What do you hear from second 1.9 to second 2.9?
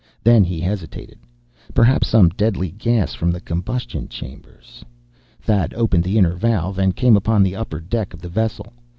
some deadly